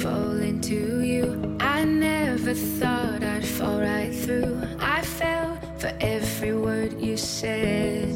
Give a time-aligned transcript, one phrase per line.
[0.00, 1.56] fall into you.
[1.60, 4.56] I never thought I'd fall right through.
[4.80, 8.08] I fell for every word you said.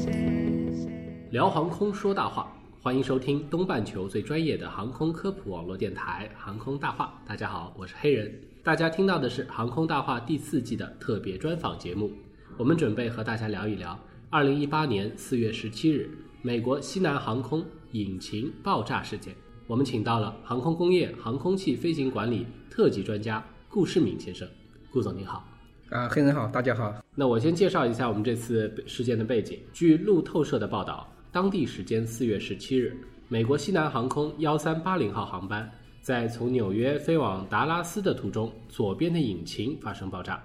[1.31, 2.51] 聊航空说大话，
[2.81, 7.21] 欢迎收听东半球最专业的航空科普网络电台《航空大话》。
[7.29, 8.33] 大家好，我是黑人。
[8.63, 12.11] 大家听到的是《航空大话》第四季的特别专访节目。
[12.57, 13.99] 我们准备和大家聊一聊
[14.31, 16.09] 2018年4月17日
[16.41, 17.63] 美国西南航空
[17.93, 19.35] 引擎爆炸事件。
[19.67, 24.47] 我们请到了航空工业航空器飞行管理特级专家顾世敏先生。
[24.91, 25.49] 顾总您好。
[25.89, 26.95] 啊，黑人好，大家好。
[27.15, 29.59] 那我先介绍一下我们这次事件的背景。
[29.73, 32.95] 据路透社的报道，当地时间四月十七日，
[33.29, 35.71] 美国西南航空幺三八零号航班
[36.03, 40.43] 在从纽约飞往达拉斯的途中，左边的引擎发生爆炸，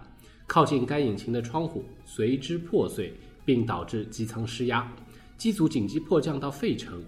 [0.48, 4.90] 靠近该引擎的窗户随之破碎，并导致机舱失压，
[5.38, 7.04] 机组紧急迫降到费城。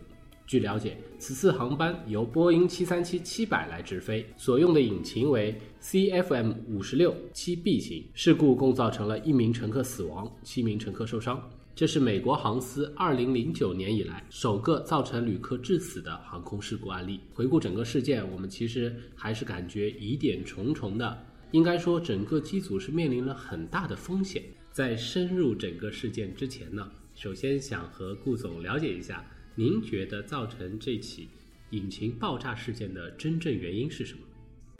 [0.51, 8.03] 据了解，此次航班由波音七三七七百来直飞，所用的引擎为 CFM 五十六七 B 型。
[8.13, 11.41] 事故共造成了一名乘客死亡，七名乘客受伤。
[11.73, 17.21] 这是美国航司二零零九年以来首个造成旅客致死的航空事故案例。
[17.33, 21.17] 回顾整个事件，我们其实还是感觉疑点重重的。
[21.51, 24.43] 应该说，整个机组是面临了很大的风险。
[24.73, 29.25] 在深入整个事件之前呢，首先想和顾总了解一下。
[29.55, 31.29] 您觉得造成这起
[31.71, 34.21] 引擎爆炸事件的真正原因是什么？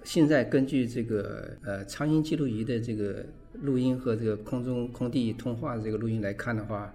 [0.04, 3.26] 现在根据这个呃苍鹰记录仪的这个
[3.62, 6.94] 录音和这个空中空地通话的这个录音来看的话，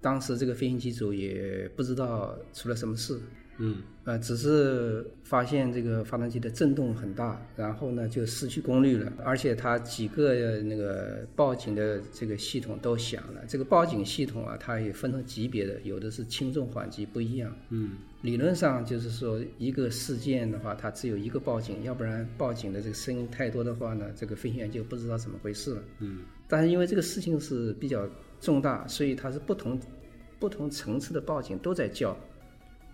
[0.00, 3.20] 当时这个飞行机组也不知道出了什么事。
[3.62, 13.44] 嗯，呃，只是发现这个发动机的震动很大，然后呢就失去功率了，而且它几个那个报警的这个系统都响了。
[13.46, 17.54] 这个报警系统啊，它也分成级别的，有的是轻重缓急不一样。
[17.68, 25.82] 嗯，理论上就是说一个事件的话，它只有一个报警，要不然报警的这个声音太多的话呢，这个飞行员就不知道怎么回事了。
[25.98, 28.08] 嗯，但是因为这个事情是比较
[28.40, 29.78] 重大，所以它是不同
[30.38, 32.18] 不同层次的报警都在叫。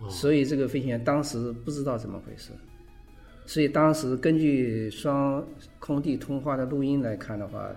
[0.09, 2.51] 所以这个飞行员当时不知道怎么回事，
[3.45, 5.43] 所以当时根据双
[5.79, 7.69] 空地通话的录音来看的话，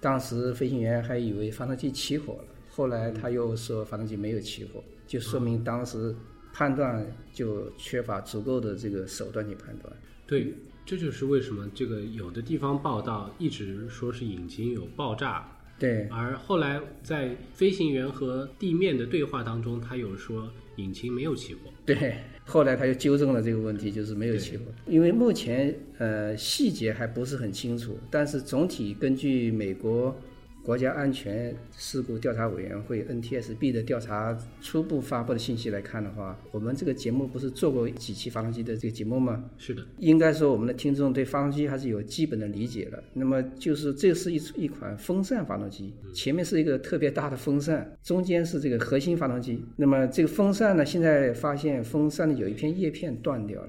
[0.00, 6.14] 当时飞行员还以为发动机起火了，后来他又说发动机没有起火，就说明当时
[6.52, 9.92] 判断就缺乏足够的这个手段去判断。
[10.26, 10.54] 对，
[10.84, 15.55] 这就是为什么这个有的地方报道一直说是引擎有爆炸。
[15.78, 21.60] 对，而后来在飞行员和地面的对话当中，他有说引擎没有起火。
[21.84, 24.64] 对，后来他又纠正了这个问题，就是没有起火。
[24.86, 30.16] 因为目前呃细节还不是很清楚，但是总体根据美国。
[30.66, 39.44] 国家安全事故调查委员会 （NTSB） 的调查初步发布的信息来看的话，我们这个节目不是做过几期发动机的这个节目吗？
[39.58, 43.00] 是的，应该说我们的听众对发动机还是有基本的理解了。
[43.12, 49.64] 那么就是这是一一款风扇发动机，前面是一个特别大的风扇，中间是这个核心发动机。
[49.76, 53.68] 那么这个风扇呢，现在发现风扇的有一片叶片断掉了。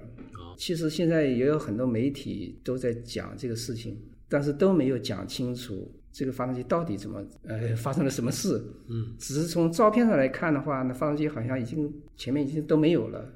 [0.58, 3.96] 其实现在也有很多媒体都在讲这个事情，
[4.28, 5.88] 但是都没有讲清楚。
[6.18, 8.60] 这个发动机到底怎么呃发生了什么事？
[8.90, 13.32] 嗯，只是从照片上来看的话，那发动机好像已经前面已经都没有了。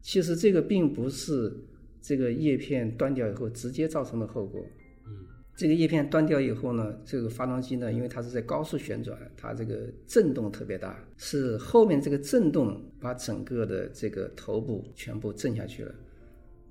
[0.00, 1.52] 其实这个并不是
[2.00, 4.60] 这个叶片断掉以后直接造成的后果。
[5.08, 5.26] 嗯，
[5.56, 15.92] 这个叶片断掉以后呢，这个发动机呢，因为它是在高速旋转，它这个震动特别大，是后面这个震动把整个的这个头部全部震下去了。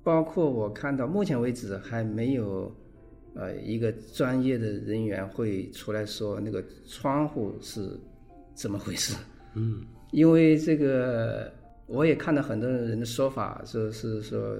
[0.02, 2.74] 包括我看到目前为止还没有。
[3.34, 7.88] 呃，一个专业的人员会出来说那个窗户是
[8.54, 9.16] 怎么回事？
[9.54, 11.52] 嗯， 因为这个
[11.86, 14.56] 我也看到很多人的说法，说是说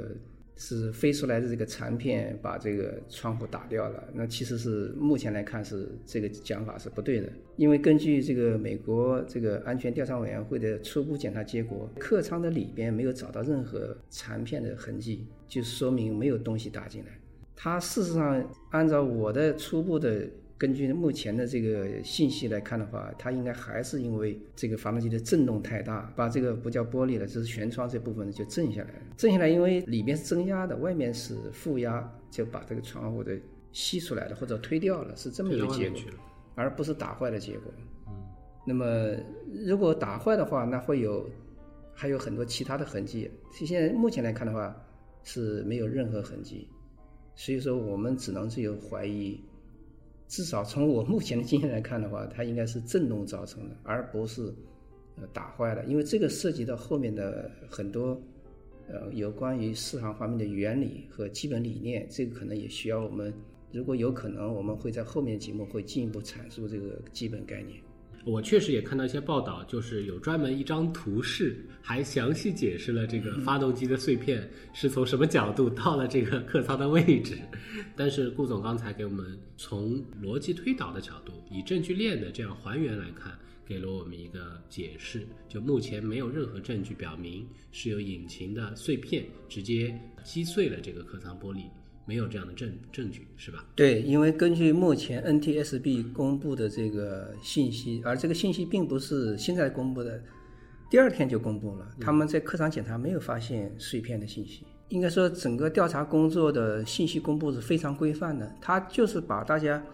[0.56, 4.02] 是飞出来的这个残片把这个窗户打掉了。
[4.12, 17.18] 那其实是目前来看是这个讲法是不对的，因为根据这个美国这个安全调查委员会的初步检查结果，客舱的里边没有找到任何残片的痕迹，就说明没有东西打进来。
[17.60, 18.40] 它事实上，
[18.70, 20.24] 按照我的初步的
[20.56, 29.00] 根据目前的这个信息来看的话，它应该还是因为这个发动机的震动太大，把这个不叫玻璃了，就是舷窗这部分就震下来了。
[29.16, 33.36] 震下来，因为里面是增压的，外面是负压，就把这个窗户的
[33.72, 35.98] 吸出来了或者推掉了，是这么一个结果，
[36.54, 37.72] 而不是打坏的结果。
[38.06, 38.14] 嗯，
[38.64, 39.16] 那么
[39.66, 41.28] 如果打坏的话，那会有
[41.92, 43.28] 还有很多其他的痕迹。
[43.52, 44.72] 现在目前来看的话，
[45.24, 46.68] 是没有任何痕迹。
[47.40, 49.40] 所以说，我们只能是有怀疑，
[50.26, 54.52] 至少从我目前的经验来看的话，它应该是震动造成的，而不是
[55.14, 55.84] 呃打坏了。
[55.84, 58.20] 因为这个涉及到后面的很多
[58.88, 63.32] 呃，有关于适航方面的原理和基本理念，这个可能也需要我们，
[63.70, 67.80] 如果有可能，我们会在后面节目会进一步阐述这个基本概念。
[68.24, 77.38] 我确实也看到一些报道，就是有专门一张图示，还详细解释了这个发动机的碎片是从什么角度到了这个客舱的位置。
[77.96, 83.32] 但是顾总刚才给我们从逻辑推导的角度，以证据链的这样还原来看，
[83.64, 85.26] 给了我们一个解释。
[85.48, 91.62] 就目前没有任何证据表明是有引擎的碎片直接击碎了这个客舱玻璃。
[92.08, 93.66] 没有这样的证证据，是吧？
[93.76, 100.18] 对，因为根据目前 NTSB 公布的这个信息，而这个信息并不是现在公布的，
[100.88, 101.86] 第二天就公布了。
[102.00, 104.64] 他们在客场检查没有发现碎片的信息。
[104.88, 108.50] 应该说，整个调查工作的信息公布是非常规范的。
[108.58, 109.84] 他就是把大家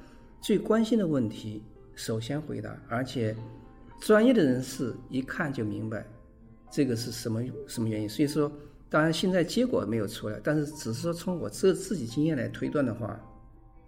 [0.41, 1.65] 最关心的问题
[1.97, 3.35] 首先回答，而且
[4.01, 6.07] 专业的人士一看就明白
[6.71, 8.09] 这个是什么什么原因。
[8.09, 8.53] 所以说。
[8.95, 13.21] 当然，现在结果没有出来，但是只是说从我这自己经验来推断的话，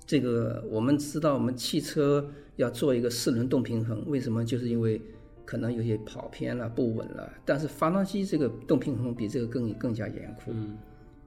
[0.05, 4.45] 这个我们知道，我们汽车要做一个四轮动平衡，为什么？
[4.45, 5.01] 就是因为
[5.45, 7.33] 可能有些跑偏了、不稳了。
[7.45, 10.53] 但是发动机这个动平衡比这个更更加严酷，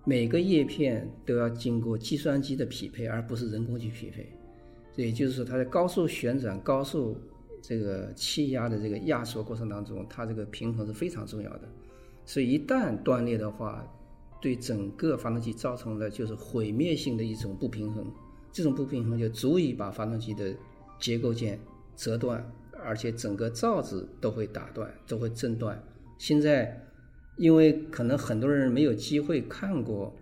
[0.04, 4.28] 每个叶片都要经过计算机的匹配，而不是人工去匹配。
[4.98, 7.16] 也就是说，它在高速旋转、高速
[7.62, 11.62] 这个气压的这个压缩过程当中，它这个平衡是非常重要的。
[12.30, 13.84] 所以一旦断裂的话，
[14.40, 18.06] 对整个发动机造成了就是毁灭性的一种不平衡，
[18.52, 20.56] 这种不平衡就足以把发动机的
[21.00, 21.60] 结构件
[21.96, 22.48] 折断，
[22.84, 25.84] 而且整个罩子都会打断，都会震断。
[26.20, 26.80] 现在，
[27.36, 30.16] 因为可能很多人没有机会看过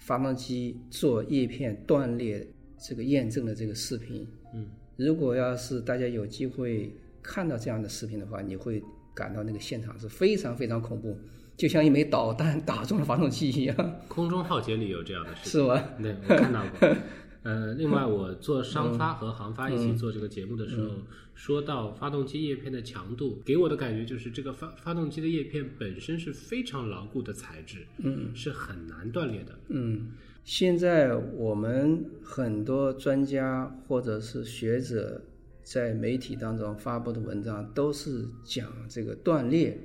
[0.00, 2.44] 发动机做叶片断裂
[2.84, 4.66] 这个验证的这个视频，嗯，
[4.96, 6.92] 如果要是大家有机会
[7.22, 8.82] 看到这样的视频的话，你会
[9.14, 11.16] 感到那个现场是非常非常恐怖。
[11.56, 13.76] 就像一枚导弹打中了发动机一样。
[14.08, 15.82] 空中浩劫里有这样的事情，是吗？
[16.02, 16.88] 对，我看到过。
[17.44, 20.88] 呃，另外，我做商发和航发一起做这个节目的时候，
[21.34, 29.52] 说到发动机叶片的强度，给我的感觉就是这个发发动机的叶片本身是非常牢固的材质，嗯，是很难断裂的。
[29.68, 30.12] 嗯，
[30.42, 35.20] 现在我们很多专家或者是学者
[35.62, 39.78] 在媒体当中发布的文章都是讲这个断裂，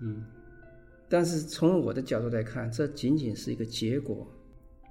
[0.00, 0.24] 嗯。
[1.12, 4.26] 但是从我的角度来看，这仅仅是一个结果。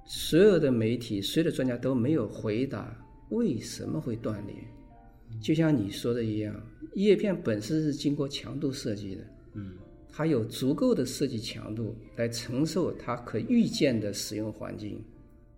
[0.06, 2.96] 所有的媒体、所有的专家都没有回答
[3.30, 4.54] 为什么会断裂。
[5.40, 6.54] 就像你说的一样，
[6.94, 9.24] 叶片本身是经过强度设计的，
[9.54, 9.72] 嗯，
[10.12, 15.04] 它有足够的设计强度来承受它可预见的使用环境。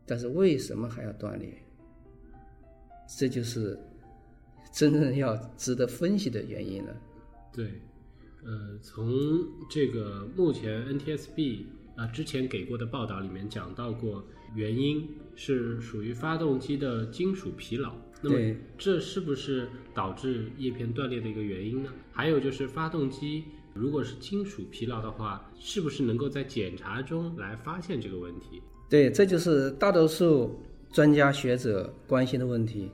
[0.06, 1.52] 但是为什么还要断裂？
[3.18, 3.78] 这就是
[4.72, 6.96] 真正要值得分析的原因了。
[7.52, 7.70] 对。
[8.44, 9.08] 呃，从
[9.70, 11.62] 这个目前 NTSB
[11.96, 14.22] 啊之前给过的报道里面讲到过，
[14.54, 17.94] 原因是属于发动机的金属疲劳。
[18.20, 21.90] 那么这是不是导致叶片断裂的一个原因呢？
[22.12, 28.62] 还有就是发动机如果是金属疲劳的话，是不是能够在检查中来发现这个问题？
[28.90, 30.60] 对，这就是大多数
[30.92, 32.90] 专家学者关心的问题。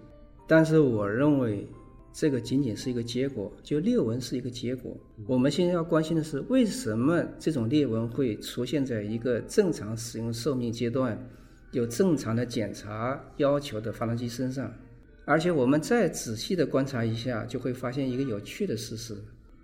[0.46, 1.67] 但是我认为。
[2.12, 4.96] 这个仅仅是一个结果，就裂纹是一个结果。
[5.26, 11.17] 我们现在要关心的是，为什么这种裂纹会出现在一个正常使用寿命阶段、
[11.70, 14.72] 有正常的检查要求的发动机身上？
[15.24, 19.17] 而且我们再仔细的观察一下，就会发现一个有趣的事实：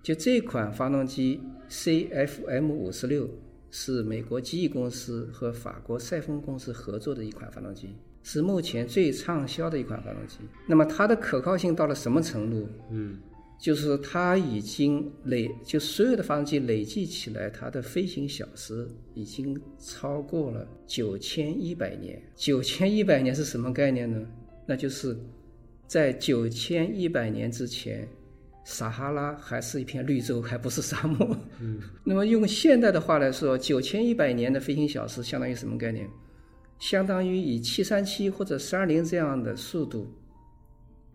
[0.02, 3.28] 就这款发动机 CFM 五十六
[3.72, 7.96] 是美国机翼公司和法国赛峰公司合作的一款发动机。
[8.28, 10.38] 是目前最畅销的一款发动机。
[10.66, 12.68] 那么它的可靠性到了什么程度？
[12.90, 13.16] 嗯，
[13.56, 22.20] 就是它已经累，就所有的发动机累计起来，它的飞行小时已经超过了九千一百年。
[22.34, 24.20] 九千一百年是什么概念呢？
[24.66, 25.16] 那就是
[25.86, 28.08] 在九千一百年之前，
[28.64, 31.38] 撒哈拉还是一片绿洲，还不是沙漠。
[31.60, 36.10] 嗯， 那么用现代的话来说，九千一百年的飞行小时相当于什么概念？
[36.78, 40.12] 相当于以七三七或者三二零这样的速度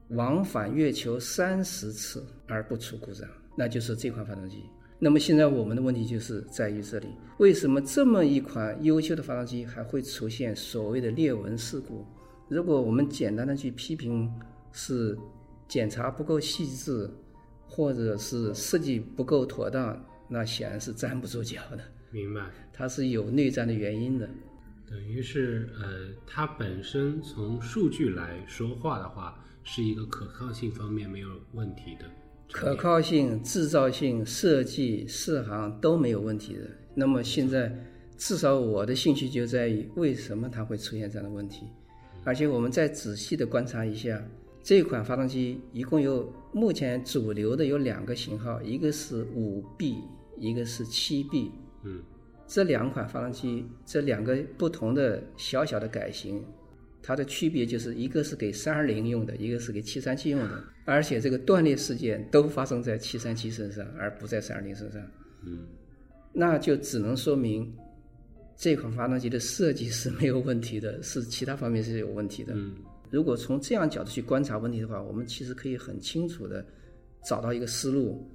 [0.09, 4.63] 往返月球三十次而不出故障，那就是这款发动机。
[4.99, 12.05] 那么现在我们的问题就是在于这里：为什么这么一款优秀的发动机还会出现所谓的裂纹事故？
[12.49, 14.31] 如果我们简单的去批评
[14.71, 15.17] 是
[15.67, 17.09] 检查不够细致，
[17.65, 21.79] 或者是设计不够妥当，那显然是站不住脚的。
[22.11, 22.41] 明白，
[22.73, 24.29] 它是有内在的原因的。
[24.91, 32.05] 等于是，呃，它本身从数据来说话的话，是一个可靠性方面没有问题的。
[32.51, 36.69] 可靠性、制造性、设计、适航都没有问题的。
[36.93, 37.73] 那么现在
[38.17, 41.65] 至少我的兴趣就在于为什么它会出现这样的问题，
[42.25, 44.21] 而且我们再仔细的观察一下，
[44.61, 49.99] 这款发动机一共有目前主流的有两个型号，一个是五 B，
[50.37, 51.51] 一个是七 B。
[51.85, 52.03] 嗯，
[52.51, 56.43] 这两款发动机这两个不同的小小的改型，
[57.01, 65.01] 它的区别就是一个是给三二零用的，一个是给七三七用的，而且这个断裂事件都发生在七三七身上，而不在三二零身上。
[65.45, 65.65] 嗯，
[66.33, 67.73] 那就只能说明
[68.57, 72.53] 这款发动机的设计是没有问题的，是其他方面是有问题的。
[72.53, 72.75] 嗯
[73.09, 76.65] 如果从这样角度去观察问题的话，我们其实可以很清楚的
[77.25, 78.29] 找到一个思路。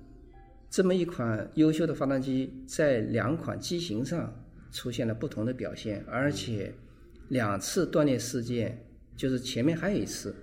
[0.68, 4.32] 这么一款优秀的发动机，在两款机型上
[4.72, 6.72] 出现了不同的表现，而且
[7.28, 8.78] 两次断裂事件，
[9.16, 10.34] 就是前面还有一次，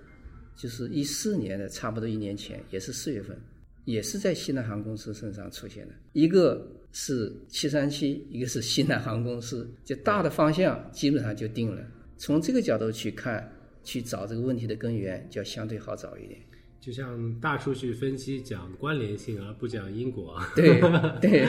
[0.56, 3.38] 就是一四年的差不多一年前，也是四月份，
[3.84, 5.94] 也是在西南航空公司身上出现的。
[6.12, 11.84] 一个是七三七，一个是西南航空公司，就大的方向基本上就定了。
[12.16, 13.52] 从这个角度去看，
[13.82, 16.40] 去找这个问题的根源，就要相对好找一点。
[16.84, 20.78] 就像大数据分析讲关联性而不讲因果，对
[21.18, 21.48] 对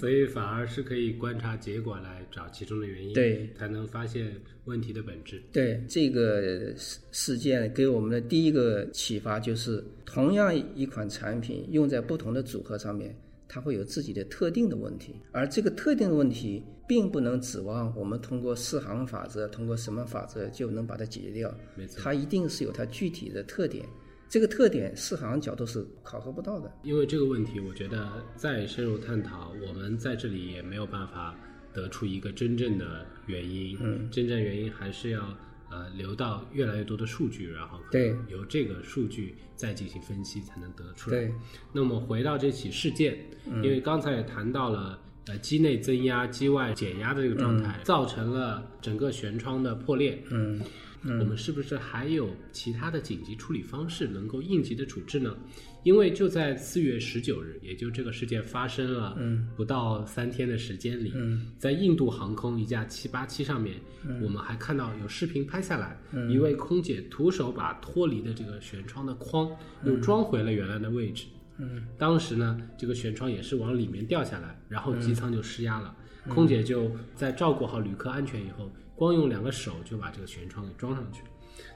[0.00, 4.32] 所以反而是可以观察结果来找其中的原因，对，才能发现
[4.64, 5.42] 问题的本质。
[5.52, 13.14] 对，这个事事件给我们的第一个启发就是，同样一款产品用在不同的组合上面，
[13.46, 21.54] 它会有自己的特定的问题，而这个特定的问题，并不能指望我们通过四行法则、通过什么法则就能把它解决掉。
[21.74, 23.84] 没错，它一定是有它具体的特点，
[24.28, 26.72] 这个特点四行角度是考核不到的。
[26.82, 31.34] 因为这个问题，我觉得再深入探讨，我们在这里也没有办法
[31.72, 33.76] 得出一个真正的原因。
[33.80, 35.22] 嗯，真正原因还是要
[35.70, 41.18] 呃留到越来越多的数据，然后可对能由这个数据再进行分析，才能得出来。
[41.18, 41.32] 对，
[41.72, 43.18] 那么回到这起事件，
[43.62, 45.00] 因为刚才也谈到了。
[45.28, 50.22] 呃，机内增压、机外减压的这个状态，造成了整个舷窗的破裂。
[50.30, 50.62] 嗯，
[51.02, 55.36] 我们是不是还有其他的紧急处理方式能够应急的处置呢？
[55.84, 59.16] 因为就在四月十九日，也就这个事件发生了
[59.56, 61.12] 不到三天的时间里，
[61.58, 63.76] 在印度航空一架七八七上面，
[64.20, 65.96] 我们还看到有视频拍下来，
[66.28, 69.48] 一位空姐徒手把脱离的这个舷窗的框
[69.84, 71.26] 又装回了原来的位置。
[71.58, 75.94] 嗯，当时呢，这个舷窗也是往里面掉下来，然后机舱就失压了。
[76.28, 81.22] 空姐就在照顾好旅客安全以后，光用两个手就把这个舷窗给装上去。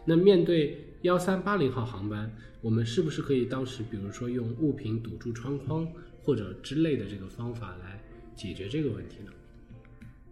[0.05, 5.87] 那面对幺三八零号航班，我们是不是可以当时比如说用物品堵住窗框
[6.23, 8.03] 或者之类的这个方法来
[8.35, 9.31] 解决这个问题呢？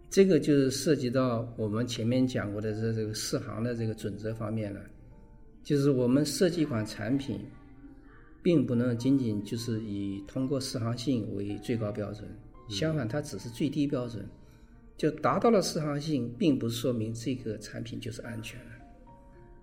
[0.09, 4.81] 这个就是涉及到我们前面讲过的这这个试航的这个准则方面了，
[5.63, 7.39] 就是我们设计一款产品，
[8.41, 12.27] 并不能仅仅就是以通过适航性为最高标准，
[12.69, 14.27] 相反，它只是最低标准。
[14.99, 18.65] 就达到了适航性，并不是说明这个产品就是安全的。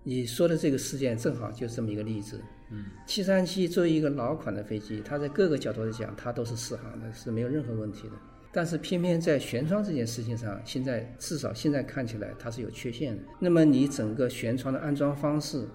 [0.01, 2.41] 你说的这个事件正好就是这么一个例子。
[2.71, 8.13] 嗯，七三七作为一个老款的飞机，它在各个角度来讲，它都是适航的，是没有任何问题的。
[8.51, 13.21] 但是偏偏在舷窗这件事情上，现在至少现在看起来它是有缺陷的。
[13.39, 15.67] 那么你整个舷窗的安装方式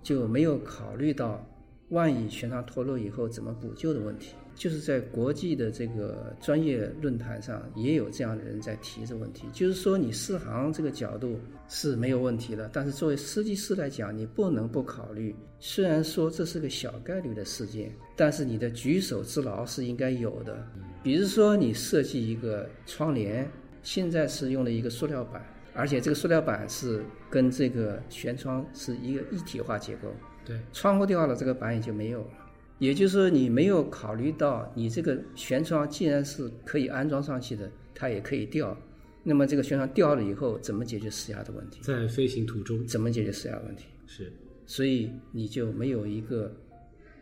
[0.00, 1.44] 就没有考虑到，
[1.90, 4.34] 万一悬窗脱落以后怎么补救的问题。
[4.54, 9.46] 就是在国际的这个专业论坛上，也有这样的人在提这问题。
[9.52, 15.32] 就是说，你试航这个角度是没有问题的，但是作为设计师来讲，你不能不考虑。
[15.60, 20.66] 虽然说这是个小概率的事件，但是你的举手之劳是应该有的。
[21.04, 23.48] 比如说，你设计一个窗帘，
[23.84, 25.40] 现在是用了一个塑料板，
[25.72, 30.08] 而且这个塑料板是跟这个舷窗是一个一体化结构。
[30.48, 32.30] 对，窗户掉了，这个板也就没有了。
[32.78, 38.74] 也就是说，你没有考虑到，你这个悬窗既然是可以安装上去的，它也可以掉。
[39.22, 41.80] 那么这个悬窗掉了以后，怎么解决施压的问题？
[41.82, 43.84] 在飞行途中怎么解决施压问题？
[44.06, 44.32] 是，
[44.64, 46.50] 所以你就没有一个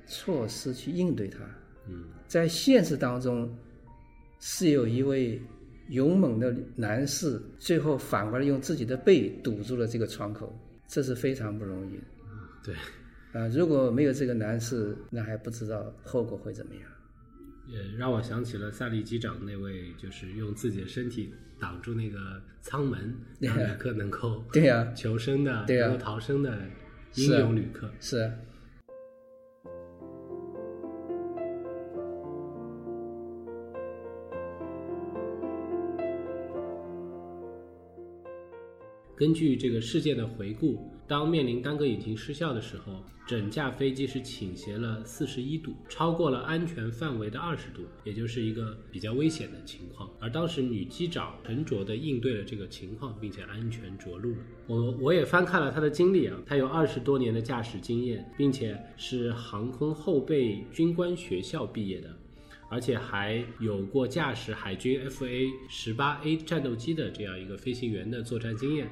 [0.07, 1.39] 措施去应对它。
[1.89, 3.53] 嗯，在现实当中，
[4.39, 5.41] 是有一位
[5.89, 10.57] 勇猛的男士，最后反过来用自己的背堵住了这个窗口，
[10.87, 12.03] 这是非常不容易的。
[12.63, 12.75] 对，
[13.37, 16.83] 啊，如果没有这个男士，那还不知道后果会怎么样。
[17.67, 22.19] 也让我想起了萨利机长那位，就是用自己的身体挡住那个
[22.63, 26.59] 舱门，让旅客能够对呀、求生的、能够逃生的
[27.15, 27.91] 英勇旅客。
[28.01, 28.33] 是啊。
[39.17, 50.11] 根据这个事件的回顾，当面临单个引擎失效的时候，整架飞机是倾斜了四十一度，超过了安全范围的二十度，也就是一个比较危险的情况。
[50.21, 54.39] 而当时女机长沉着地应对了这个情况，并且安全着陆了。
[54.67, 62.15] 我我也翻看了她的经历啊，她有二十多年的驾驶经验，并且是航空后备军官学校毕业的。
[62.69, 68.89] 而且还有过驾驶海军 FA 十八 A 战斗机的这样一个飞行员的作战经验，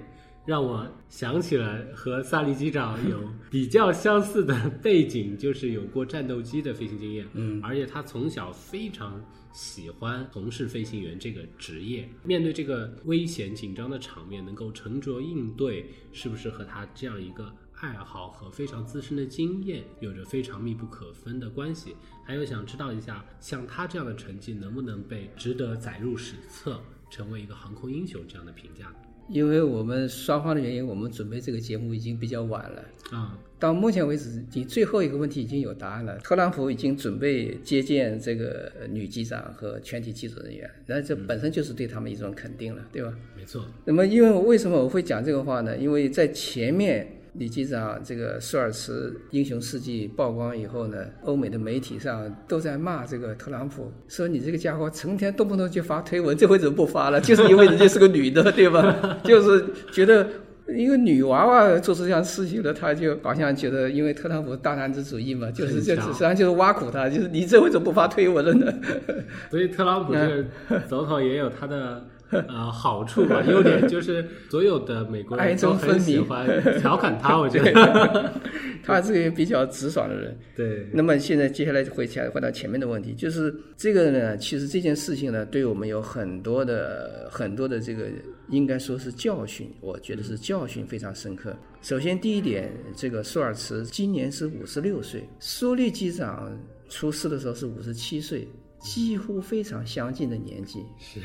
[0.47, 7.27] 让我想起了和萨利机长有 比较相似的背景，就是有过战斗机的飞行经验。
[7.33, 17.53] 嗯，而且他从小非常喜欢从事飞行员这个职业，面对这个危险紧张的场面，能够沉着应对，是不是和他这样一个？
[17.85, 21.95] 爱好和非常资深的经验有着非常密不可分的关系。
[22.25, 28.91] 还有想知道一下，像他这样的成绩能不能被值得载入史册，成为一个航空英雄这样的评价？
[29.29, 33.39] 因为我们双方的原因，我们准备这个节目已经比较晚了啊。
[33.59, 36.19] 到目前为止，你最后一个问题已经有答案了。
[36.21, 43.15] 特朗普已经准备接见这个女机长和全体技术人员，那这本身就是对他们一种肯定了，对吧？
[43.37, 43.67] 没错。
[43.85, 45.77] 那么，因为为什么我会讲这个话呢？
[45.77, 47.21] 因为在前面。
[47.35, 57.21] 李机长这个舒尔茨英雄事迹曝光以后呢，欧美的媒体上都在骂这个特朗普，说你这个家伙成天动不动就发推文，这回怎么不发了？
[57.21, 59.19] 就是因为人家是个女的，对吧？
[59.25, 60.29] 就是觉得
[60.69, 68.73] 一个女娃娃做出这样事情了，他就好像觉得因为特朗普大男子主义嘛，就是这实际上就是挖苦他，就是你这回怎么不发推文了呢？
[69.51, 72.01] 所以特朗普这个总统也有他的。
[72.49, 76.47] 呃，好处吧，优点 就是所有的美国人都很喜欢
[76.81, 78.33] 调侃他，我觉得
[78.83, 80.37] 他是一个比较直爽的人。
[80.55, 80.87] 对。
[80.93, 88.07] 那么现在接下来回来回到前面的问题，就是这个呢，其实这件事情呢，对我们有很多的很多的这个
[88.49, 91.57] 应该说是教训，我觉得是教训非常深刻。
[91.81, 96.51] 首先第一点，这个舒尔茨今年是五十六岁，苏利机长
[96.89, 98.47] 出事的时候是五十七岁，
[98.81, 100.85] 几乎非常相近的年纪。
[100.99, 101.21] 是。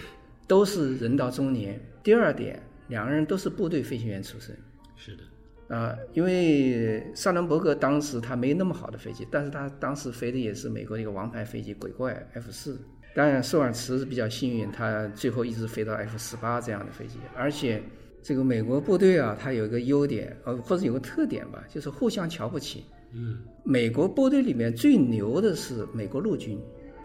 [0.49, 1.79] 都是人到中年。
[2.03, 4.57] 第二点，两个人都是部队飞行员出身。
[4.95, 12.81] 是的，啊，因为萨伦伯格当时他没那么好的飞机，但是他当时飞的也是美国的一个王牌飞机鬼怪 F 四。
[13.15, 17.19] 当然，舒尔茨是比较幸运，他最后一直飞到 F 十八这样的飞机。
[17.35, 17.83] 而且，
[18.23, 22.85] 这个美国部队啊，它有一个优点，呃，或者有个特点吧，就是互相瞧不起。
[23.13, 23.37] 嗯。
[23.63, 26.57] 美国部队里面最牛的是美国陆军。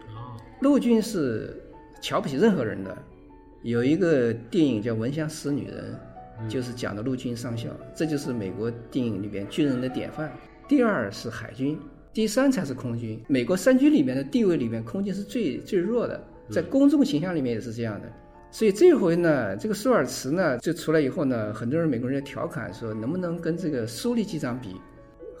[0.09, 0.37] 哦。
[0.61, 1.61] 陆军是
[2.01, 2.97] 瞧不起任何人的。
[3.65, 5.97] 有一个电影叫《闻香识女人》，
[6.47, 10.31] 就是讲的陆军上校，这就是美国电影里边军人的典范。
[10.67, 11.75] 第二是海军，
[12.13, 13.19] 第三才是空军。
[13.27, 18.07] 美国三军里面的地位里面，空军是最最弱的，在公众形象里面也是这样的。
[18.51, 24.75] 所以这回呢，这个舒尔茨呢就出来以后呢，很多人美国人在调侃说，能不能跟这个苏利机长比？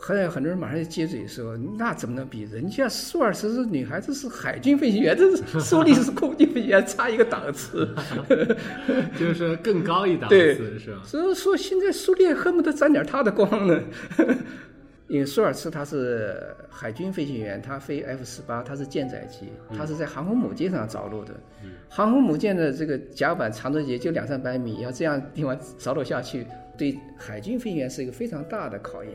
[0.07, 2.43] 后来很多人马上就接嘴说：“那怎么能比？
[2.43, 7.89] 人家舒尔茨是女孩子，是海军飞行员，这是苏利是空军飞行员，差一个档次，
[9.19, 11.01] 就是更高一档次，是吧？
[11.03, 13.81] 所以说现在苏联恨不得沾点他的光呢。
[15.07, 16.39] 因为舒尔茨他是
[16.69, 21.33] 海军飞行员，他飞 F 十八，他是舰载机，他是在航空母舰上着陆的。
[21.89, 26.45] 航空母舰的这个甲板长度也就两三百米，要这样地方着陆下去，
[26.77, 29.11] 对海军飞行员是一个非常大的考验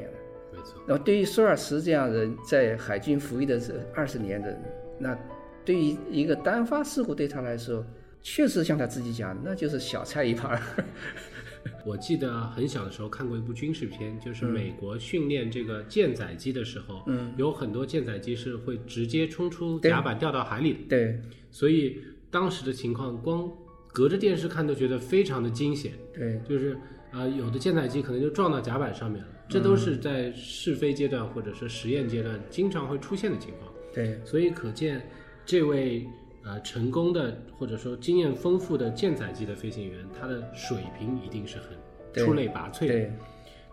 [0.61, 4.59] 了。”那么，对于舒尔茨这样人，在海军服役的这二十年的，
[4.99, 5.19] 那
[5.65, 7.85] 对于一个单发事故，对他来说，
[8.23, 10.61] 确实像他自己讲，那就是小菜一盘。
[11.85, 20.79] 我记得很小的时候看过一部军事片，就是美国训练这个舰载机的时候，嗯，有很多舰载机是会直接冲出甲板掉到海里的。
[20.89, 21.21] 对，
[21.51, 23.51] 所以当时的情况，光
[23.93, 25.93] 隔着电视看都觉得非常的惊险。
[26.15, 26.79] 对，就是
[27.13, 29.29] 啊，有的舰载机可能就撞到甲板上面了。
[29.49, 33.73] 这都是在试飞阶段或者是实验阶段经常会出现的情况。
[33.93, 35.05] 对，所以可见
[35.45, 36.07] 这位
[36.45, 43.11] 呃成功的或者说经验丰富的舰载机的飞行员，他的水平一定是很出类拔萃的。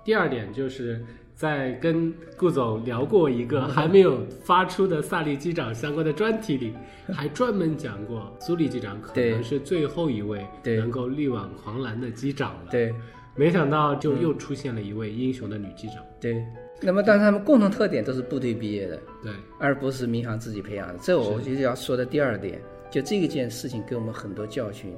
[0.04, 6.74] 第二点就是在跟顾总聊过一个还没有发出的萨利机长相关的专题里，
[7.14, 12.72] 还专门讲过苏利机长可能是最后一位能够力挽狂澜的机长了。
[12.72, 12.92] 对。
[13.38, 15.98] 没想到就又出现了一位英雄的女机长。
[16.20, 16.44] 对，
[16.82, 20.96] 那么但是他们共同特点都是部队毕业的，对，而不是民航自己培养的。
[21.04, 24.92] 这我就要说的第二点，就这一件事情给我们很多教训。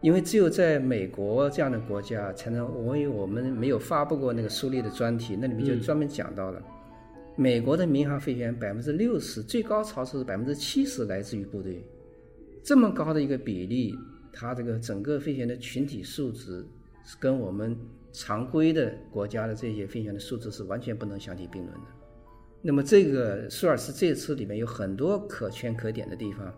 [0.00, 6.62] 因为只有在美国这样的国家，才能我因为我们没有发布过那个苏利的专题，那里面就专门讲到了，
[7.36, 11.82] 美国的民航飞行员百分之六十，最高潮是百分之七十来自于部队，
[12.62, 13.94] 这么高的一个比例，
[14.30, 16.64] 它这个整个飞行员的群体素质。
[17.04, 17.76] 是跟我们
[18.12, 21.86] 常规的国家的这些飞行员的素质是完全不能相提并论的。
[22.62, 26.52] 那么这个舒尔茨这次里面有很多可圈可点的地方。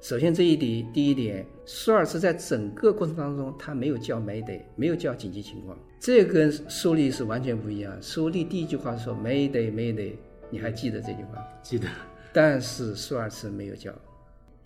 [0.00, 8.00] 首先这一点，第一点，舒尔茨在整个过程当中他没有叫 Mayday，没有叫紧急情况，这跟苏利是完全不一样。
[8.00, 10.12] 苏利第一句话说 Mayday Mayday，
[10.50, 11.44] 你还记得这句话？
[11.62, 11.88] 记得。
[12.32, 13.92] 但是舒尔茨没有叫，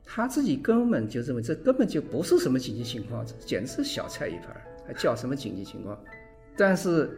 [0.05, 4.55] 他自己根本就认为这根本就不是什么紧急情况，简直是小菜一盘，
[4.87, 5.99] 还叫什么紧急情况？
[6.57, 7.11] 但是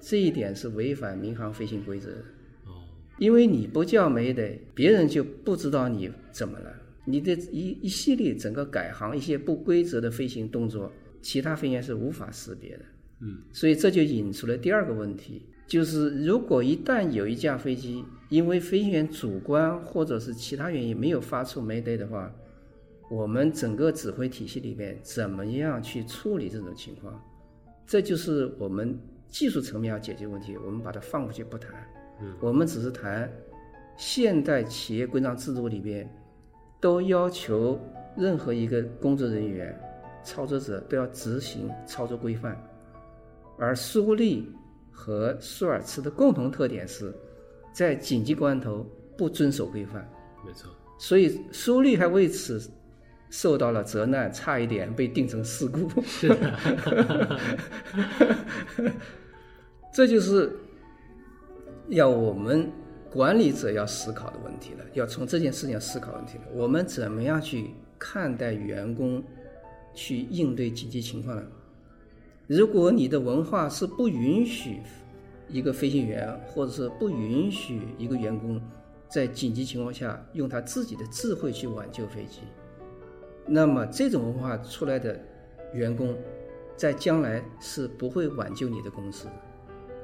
[0.00, 2.18] 这一点是违反民航飞行规则的。
[2.66, 2.82] 哦
[3.18, 6.72] 因为你不叫 Mayday，别人就不知道你怎么了。
[7.04, 12.84] 你的一一系列整个改行一些不规则的飞行动作，其他飞行员是无法识别的。
[13.20, 22.34] 嗯，所以这就引出了第二个问题，就是如果一旦有一架飞机因为飞行员主观或者是其他原因没有发出 Mayday 的话，
[23.12, 27.22] 我们整个指挥体系里面怎么样去处理这种情况？
[27.86, 28.98] 这就是我们
[29.28, 30.56] 技术层面要解决问题。
[30.56, 31.70] 我们把它放过去不谈。
[32.40, 33.30] 我们只是谈
[33.98, 36.10] 现代企业规章制度里边，
[36.80, 37.78] 都要求
[38.16, 39.78] 任何一个工作人员、
[40.24, 42.56] 操作者都要执行操作规范，
[43.58, 44.50] 而苏利
[44.90, 47.14] 和舒尔茨的共同特点是，
[47.74, 48.86] 在紧急关头
[49.18, 50.10] 不遵守规范。
[50.46, 50.70] 没错。
[50.98, 52.58] 所以苏利还为此
[53.32, 55.90] 受到了责难，差一点被定成事故。
[56.02, 57.40] 是的。
[59.92, 60.56] 这就是。
[61.88, 62.70] 要我们
[63.10, 66.44] 管理者要思考的问题了，要从这件事情思考问题了。
[66.54, 69.22] 我们怎么样去看待员工
[69.92, 71.42] 去应对紧急情况呢？
[72.46, 74.80] 如果你的文化是不允许
[75.50, 78.58] 一个飞行员，或者是不允许一个员工
[79.10, 82.38] 在紧急情况下用他自己的智慧去挽救飞机，
[83.54, 85.14] 那么这种文化出来的
[85.74, 86.16] 员工，
[86.74, 89.28] 在将来是不会挽救你的公司。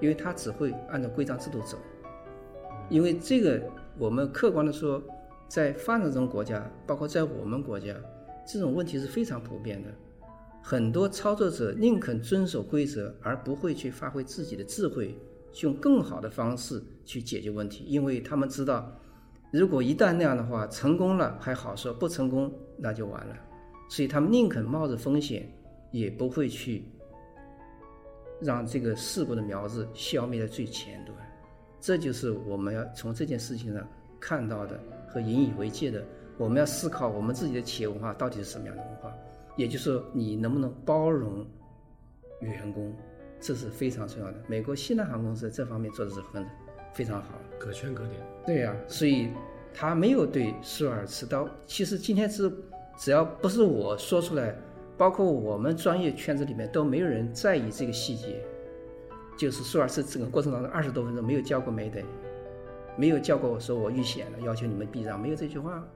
[0.01, 1.79] 因为他只会按照规章制度走，
[2.91, 3.61] 因为这个
[3.97, 5.03] 我们客观的说，
[5.49, 7.95] 在发展中国家，包括在我们国家，
[8.47, 9.89] 这种问题是非常普遍的。
[10.63, 15.19] 很多操作者宁肯遵守规则，而不会去发挥自己的智慧，
[15.63, 18.93] 用更好的方式去解决问题，因为他们知道，
[19.51, 23.37] 如果一旦那样的话，成功了还好说，不成功那就完了。
[23.91, 25.47] 所以他们宁肯冒着风险，
[25.91, 26.85] 也不会去。
[28.41, 31.17] 让这个事故的苗子消灭在最前端，
[31.81, 33.85] 这就是我们要从这件事情上
[34.21, 36.05] 看到的和引以为戒的。
[36.37, 39.13] 我们要思考我们自己的企业文化到底是什么样的文化，
[39.57, 41.45] 也就是说，你能不能包容
[42.41, 42.95] 员工，
[43.41, 44.37] 这是非常重要的。
[44.47, 46.47] 美国西南航空在这方面做的是很
[46.95, 48.21] 非常好，可圈可点。
[48.47, 49.31] 对呀，所以
[49.75, 51.49] 他没有对舒尔茨刀。
[51.67, 52.49] 其实今天是
[52.99, 54.55] 只要不是我说出来。
[54.99, 58.43] 包括我们专业圈子里面都没有人在意这个细节，
[59.39, 62.03] 就是苏尔茨整个过程当中二十多分钟没有叫过没得，
[62.97, 65.87] 没有叫过我说我遇险了，要求你们避让，没有这句话，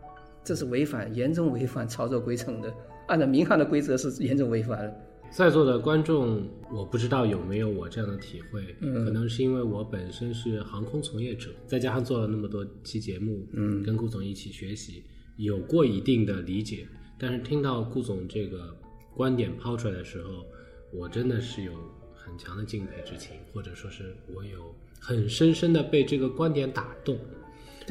[0.44, 2.72] 这是违反严重违反操作规程的，
[3.08, 5.00] 按照民航的规则是严重违反的。
[5.32, 15.02] 在座的观众，我不知道有没有我这样的体会，可能是因为我本身是航空从业者，再加上做了那么多期节目，嗯，跟顾总一起学习，
[15.42, 16.86] 有过一定的理解，
[17.18, 18.76] 但是听到顾总这个。
[19.14, 20.42] 观点抛出来的时候，
[20.90, 21.72] 我真的是有
[22.14, 27.18] 很强的敬佩之情，或者说是我有很深深的被这个观点打动。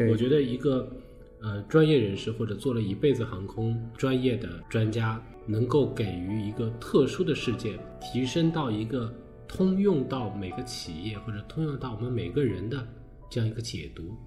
[0.09, 0.91] 我觉得一个
[1.39, 9.13] 呃专业人士或者做了一辈子航空专业的专家，能够给予一个特殊的事件提升到一个
[9.47, 12.83] 通用到每个企业或者通用到我们每个人的
[13.29, 14.17] 这样一个解读。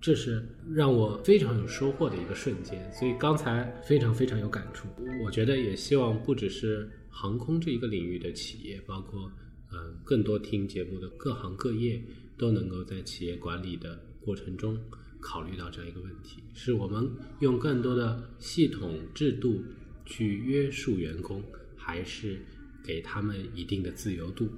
[0.00, 4.88] 这是让我非常有收获的一个瞬间，所以刚才非常非常有感触。
[5.22, 9.30] 我觉得也希望不只是航空这一个领域的企业，包括
[9.70, 12.02] 嗯更多听节目的各行各业，
[12.38, 14.78] 都能够在企业管理的过程中
[15.20, 17.10] 考虑到这样一个问题：是我们
[17.40, 19.62] 用更多的系统制度
[20.06, 21.44] 去约束员工，
[21.76, 22.40] 还是
[22.82, 24.48] 给他们一定的自由度，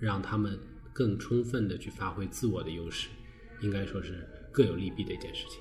[0.00, 0.58] 让他们
[0.94, 3.10] 更充分的去发挥自我的优势？
[3.60, 4.26] 应该说是。
[4.56, 5.60] 各有利弊的一件事情，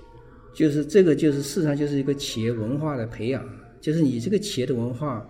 [0.53, 3.45] 就是这个，就是事实上就是一个企业文化的培养，
[3.81, 5.29] 就是你这个企业的文化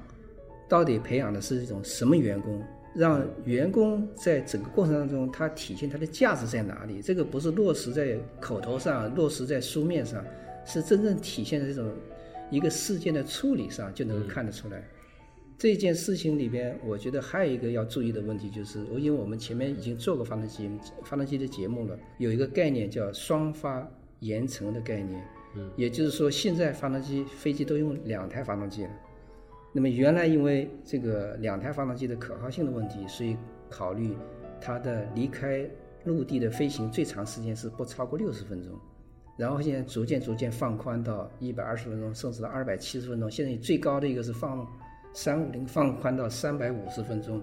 [0.70, 7.02] 到底培养的是一种什么员工，让员工在整个过程当中他体现他的价值在哪里？
[7.02, 10.24] 这个不是落实在口头上，落实在书面上，
[10.64, 11.92] 是真正体现在这种
[12.52, 14.88] 一个事件的处理上就能够看得出来。
[15.58, 20.70] 这件事情里边，我觉得还有一个要注意的问题，就是因为我们前面已经做过发动机
[21.04, 23.88] 发动机的节目了，有一个概念叫双发
[24.20, 25.24] 延程的概念，
[25.56, 28.90] 嗯，也就是说现在发动机飞机都用两台发动机了，
[29.72, 33.38] 那么原来因为这个两台发动机的可靠性的问题，所以
[33.70, 34.14] 考虑
[34.60, 35.66] 它的离开
[36.04, 38.78] 陆地的飞行最长时间是不超过六十分钟，
[39.38, 43.32] 然后现在逐渐逐渐放宽到一百二十分钟，甚至到二百七十分钟。
[43.32, 44.68] 现在最高的一个是放
[45.16, 47.42] 三五零放宽到三百五十分钟。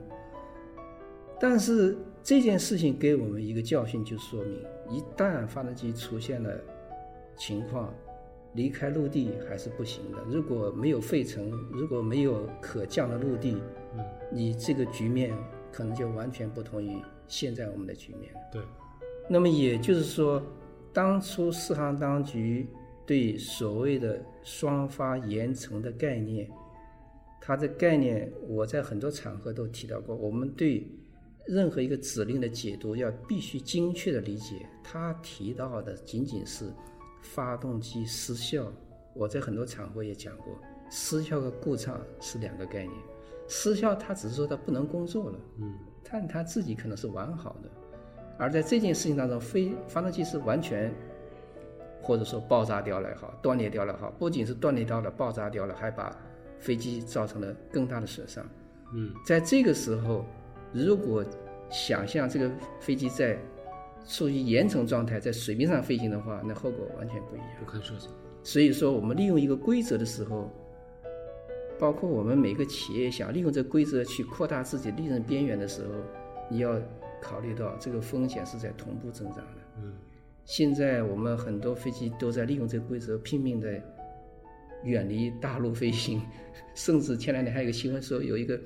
[1.40, 6.56] 但是这件事情给我们一个教训，就说明一旦发动机出现了
[7.36, 7.92] 情况。
[8.54, 10.18] 离开陆地还是不行的。
[10.30, 13.56] 如果没有费城，如果没有可降的陆地，
[13.94, 15.34] 嗯，你这个局面
[15.72, 18.30] 可能就完全不同于现在我们的局面。
[18.52, 18.60] 对。
[19.26, 20.42] 那么也就是说，
[20.92, 22.68] 当初四航当局
[23.06, 26.46] 对所谓的双发岩层的概念，
[27.44, 30.14] 它的概念我在很多场合都提到过。
[30.14, 30.86] 我们对
[31.46, 36.66] 任何一个指令的解读要必须精确的理解，他提到的仅仅是。
[37.24, 38.66] 发动机失效，
[39.14, 40.58] 我在很多场合也讲过，
[40.90, 42.92] 失效和故障是两个概念。
[43.46, 47.70] 失效，它只是说它不能工作了，嗯，但它自己可能是完好的。
[48.38, 50.92] 而在这件事情当中，非发动机是完全，
[52.02, 56.20] 或者说爆炸掉了也好，断裂掉了也好，不仅是断裂掉了、爆炸掉了，还把
[56.62, 58.42] 飞机造成了更大的损伤。
[58.94, 60.24] 嗯，在这个时候，
[60.72, 61.22] 如果
[61.70, 63.38] 想象这个飞机在。
[64.04, 67.48] 处于岩层状态，在水面上飞行的话，那后果完全不一样。
[67.60, 68.10] 不堪设想。
[68.42, 70.50] 所以说，我们利用一个规则的时候，
[71.78, 75.94] 包括我们每个企业想利用这规则去扩大自己利润边缘的时候，
[76.50, 76.80] 你要
[77.20, 79.62] 考虑到这个风险是在同步增长的。
[79.78, 79.94] 嗯。
[80.44, 83.80] 现在我们很多飞机都在利用这个规则拼命的
[84.84, 86.20] 远离大陆飞行，
[86.74, 88.60] 甚至前两天还有一个新闻说，有一个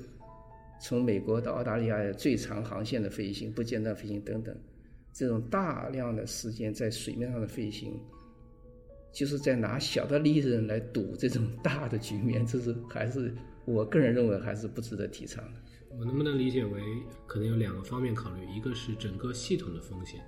[0.79, 4.55] 从美国到澳大利亚最长航线的飞行，不间断飞行等等。
[5.13, 7.99] 这种大量的时间在水面上的飞行，
[9.11, 13.33] 就是在拿小的利润来赌这种大的局面，这是还是
[13.65, 15.59] 我个人认为还是不值得提倡的。
[15.97, 16.81] 我能不能理解为
[17.25, 18.45] 可能有两个方面考虑？
[18.55, 20.19] 一个是整个系统的风险，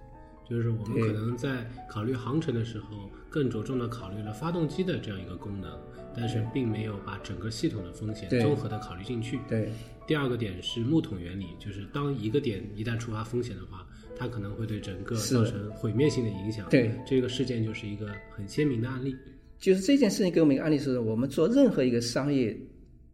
[0.49, 5.77] 就是我们可能在考虑航程的时候，更着重的考虑了发动机的这样一个功能，
[6.15, 9.39] 但是并没有把整个系统的风险综合的考虑进去。
[9.47, 9.69] 对。
[10.07, 13.85] 第二个点是木桶原理，就是当一个点一旦触发风险的话。
[14.17, 16.67] 它可能会对整个造成毁灭性的影响。
[16.69, 19.15] 对，这个事件就是一个很鲜明的案例。
[19.57, 22.59] 就是这件事情给我们一个案例是：我们做任何一个商业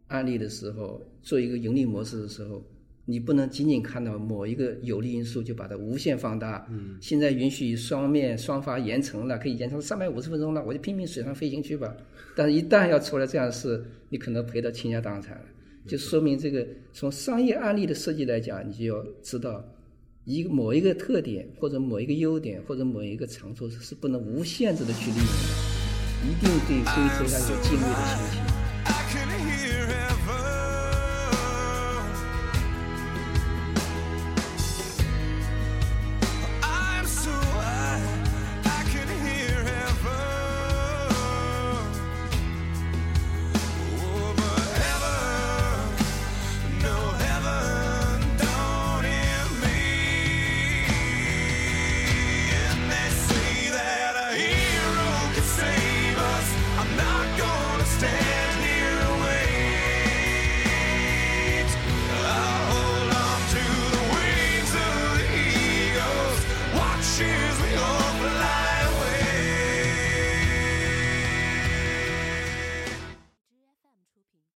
[0.08, 2.60] 案例的时候，做一个盈利模式的时候，
[3.06, 6.66] 你不能仅仅看到某一个有利因素就把它无限放大。
[6.68, 6.98] 嗯。
[7.00, 11.96] 现在允许双面双发延程了，可以延长三百五十分钟了，我就拼命水上飞行去吧。
[12.34, 15.44] 但是，一旦要出了这样的事，你可能赔得倾家荡产了。
[15.86, 19.64] 就说明这个从商业案例的设计来讲，你就要知道。
[20.24, 25.32] 一个某一个特点，或者某一个优点，或者某一个长处，是不能无限制的去利用的，
[26.26, 28.42] 一定对规则要有敬畏的心情。